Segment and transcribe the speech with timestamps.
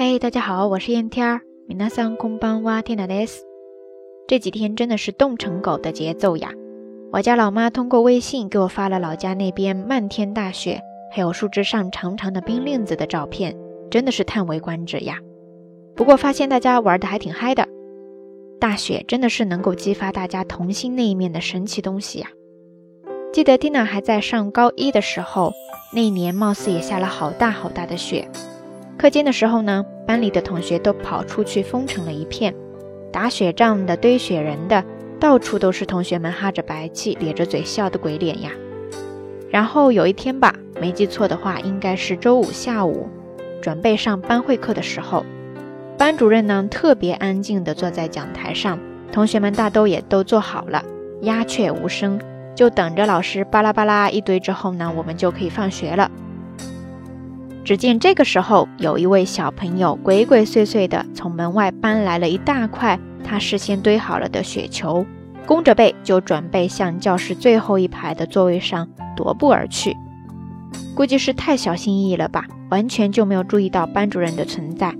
[0.00, 1.40] 嘿，大家好，我是燕天儿。
[1.66, 3.28] 米娜桑空邦哇天娜 des。
[4.28, 6.52] 这几天真的是冻成狗的节奏呀！
[7.10, 10.80] 我家老妈通过微信给我发了老家那边漫天大雪，
[11.10, 13.56] 还有树枝上长长的冰链子的照片，
[13.90, 15.18] 真的是叹为观止呀。
[15.96, 17.66] 不过发现大家玩的还挺嗨的，
[18.60, 22.28] 大雪真的是能够激发大家童心那一面的神奇东西呀。
[23.32, 25.52] 记得蒂娜还在上高一的时候，
[25.92, 28.28] 那一年貌似也下了好大好大的雪。
[28.98, 32.52] 课间的时候呢，班里的同学都跑出去疯成了一片，
[33.12, 34.84] 打雪仗的、堆雪人的，
[35.20, 38.50] 到处都是同学们哈着白气、咧着嘴笑的鬼脸呀。
[39.50, 43.08] 然后有一天吧，没记错的话，应该是周五下午，
[43.62, 45.24] 准备上班会课的时候，
[45.96, 48.80] 班主任呢特别安静地坐在讲台上，
[49.12, 50.82] 同学们大都也都坐好了，
[51.22, 52.20] 鸦雀无声，
[52.56, 56.10] 就等着老师巴拉巴拉一堆之后呢，我们就可以放学了。
[57.68, 65.04] 只见这个时候，有一位小朋友鬼鬼祟祟地从门外搬来了一大块他事先堆好了的雪球，
[65.44, 69.94] 弓着背就准备向教室最后一排的座位上踱步而去。
[70.94, 74.94] 估计是太小心翼翼了吧，完全就没有注意到班主任的存在。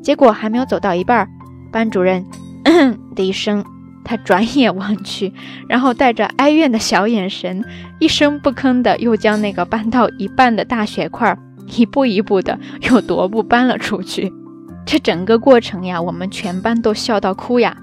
[0.00, 1.28] 结果还没有走到一半，
[1.72, 2.24] 班主任
[3.16, 3.64] 的一声，
[4.04, 5.32] 他转眼望去，
[5.68, 7.64] 然后带着哀怨的小眼神，
[7.98, 11.36] 一声不吭的又将那个搬到一半的大雪块。
[11.66, 14.32] 一步一步的又踱步搬了出去，
[14.84, 17.76] 这整个过程呀，我们全班都笑到哭呀！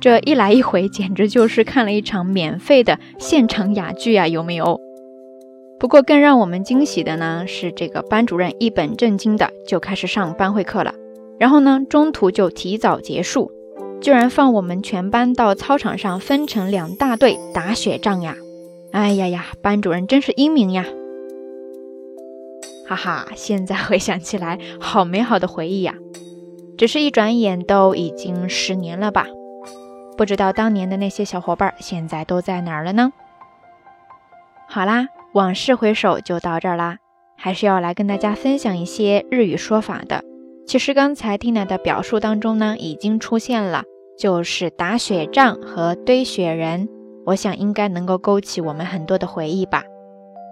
[0.00, 4.80] 这一来一回，简直就是看了一场免费的现场哑剧啊，有没有？
[5.80, 10.94] 不过更让我们惊喜的呢，是这个班主任一本正经的就开始上班会课了，
[11.38, 13.50] 然后呢，中途就提早结束，
[14.00, 18.36] 居然放我们全班到操场上分成两大队打雪仗呀！
[18.92, 20.84] 哎呀呀，班主任真是英明呀！
[22.88, 25.94] 哈哈， 现在回想起来，好美好的回忆呀！
[26.78, 29.26] 只是一转眼都已经十年了吧？
[30.16, 33.12] 不知道当年的那些小伙伴现在都在哪儿了呢？
[34.68, 36.96] 好啦，往事回首就到这儿啦，
[37.36, 40.22] 还是要来跟大家分享一些日语说法的。
[40.66, 43.84] 其实刚才 Tina 的表述当中呢，已经出现了，
[44.18, 46.88] 就是打雪仗和堆雪人，
[47.26, 49.84] 我想应该能够勾起我们很多的回忆吧。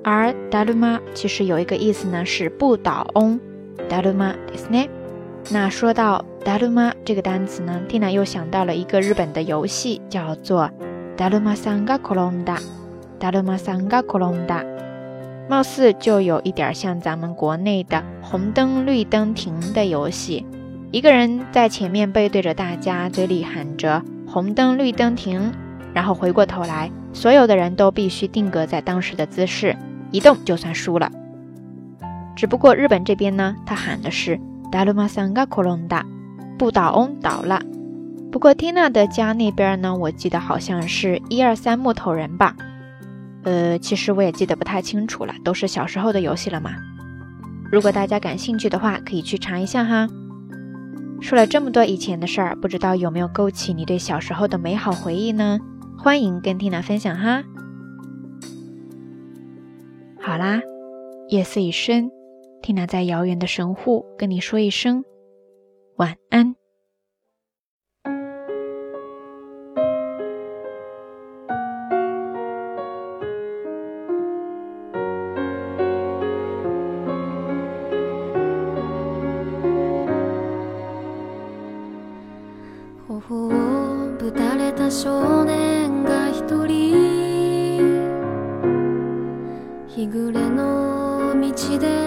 [0.04, 3.40] 而 daruma 其实有一个意思呢，是不倒翁。
[3.90, 4.90] 达鲁玛ですね。
[5.50, 10.70] 那说到达鲁玛这个单词呢，蒂娜又想到了一个日本的游戏，叫做
[11.16, 12.60] 达鲁玛三嘎克隆达。
[13.20, 14.64] 达鲁玛三嘎克隆达，
[15.50, 20.46] 貌似就有一点像咱们国内的红灯绿灯停的游戏。
[20.92, 25.52] 一个人在前面背对着大家，嘴里喊着红灯绿灯停，
[25.94, 29.76] 然后回过头来，所有的人都必须定格在当时的姿势，
[30.12, 31.12] 一动就算输了。
[32.35, 36.07] 只不过日本这边呢，他喊的是达鲁玛三嘎克隆达，
[36.59, 37.63] 不倒翁倒了。
[38.31, 42.57] 不过缇娜的家那边呢，我记得好像是一二三木头人吧。
[43.43, 46.71] 呃，其实我也记得不太清楚了，都是小时候的游戏了嘛。
[47.71, 50.09] 如果大家感兴趣的话，可以去查一下哈。
[51.21, 55.59] 说了这么多以前的事儿，不知道有没有勾起你对小时候的美好回忆呢？
[55.99, 57.43] 欢迎跟缇娜分享哈。
[60.21, 60.61] 好啦，
[61.29, 62.11] 夜色已深。
[62.62, 65.04] 缇娜在遥远的神户跟你说一声
[65.96, 66.56] 晚安。
[68.08, 68.14] だ
[89.98, 92.01] けどやっぱり君が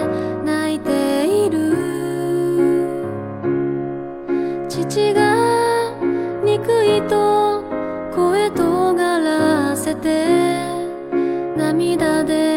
[11.56, 12.55] 涙で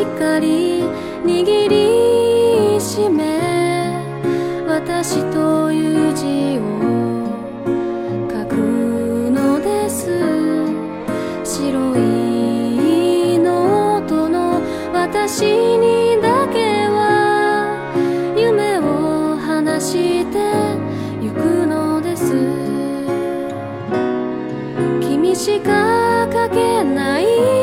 [0.00, 0.80] しっかり
[1.26, 3.92] 握りしめ
[4.66, 6.62] 私という字を
[8.30, 8.56] 書く
[9.30, 10.06] のです。
[11.44, 14.62] 白いノートの
[14.94, 17.68] 私にだけは
[18.38, 20.38] 夢を話して
[21.20, 22.32] ゆくのです。
[25.02, 27.59] 君しか書けない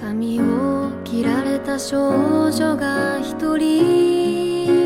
[0.00, 4.77] 髪を切られた少女が一人。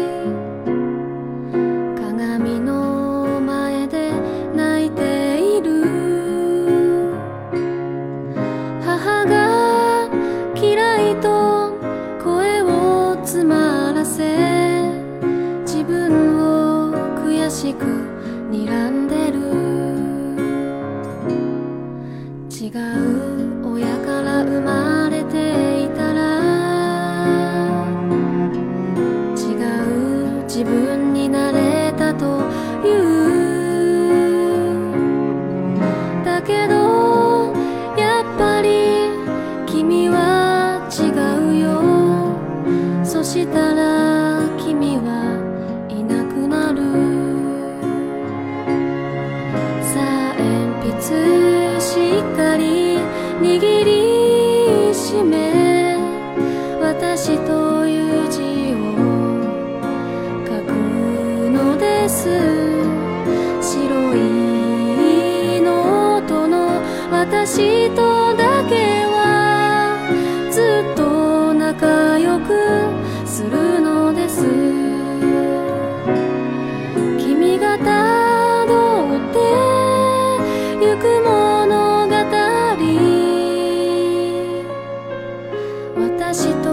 [40.93, 41.81] 違うよ。
[43.03, 43.92] そしたら
[72.23, 72.47] よく
[73.27, 74.47] するのです。
[77.19, 79.39] 君がたどって
[80.81, 82.13] ゆく物語。
[85.99, 86.72] 私と